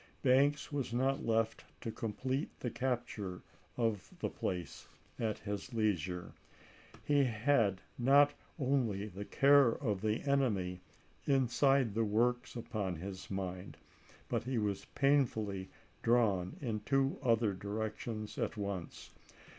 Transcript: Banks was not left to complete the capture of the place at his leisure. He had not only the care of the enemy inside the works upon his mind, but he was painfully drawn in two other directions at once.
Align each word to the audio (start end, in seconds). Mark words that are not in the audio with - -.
Banks 0.23 0.71
was 0.71 0.91
not 0.95 1.23
left 1.27 1.63
to 1.81 1.91
complete 1.91 2.49
the 2.61 2.71
capture 2.71 3.43
of 3.77 4.09
the 4.17 4.29
place 4.31 4.87
at 5.19 5.37
his 5.37 5.75
leisure. 5.75 6.31
He 7.05 7.25
had 7.25 7.81
not 7.99 8.33
only 8.57 9.05
the 9.09 9.25
care 9.25 9.69
of 9.69 10.01
the 10.01 10.23
enemy 10.23 10.81
inside 11.27 11.93
the 11.93 12.03
works 12.03 12.55
upon 12.55 12.95
his 12.95 13.29
mind, 13.29 13.77
but 14.27 14.41
he 14.45 14.57
was 14.57 14.85
painfully 14.85 15.69
drawn 16.01 16.57
in 16.61 16.79
two 16.79 17.19
other 17.21 17.53
directions 17.53 18.39
at 18.39 18.57
once. 18.57 19.11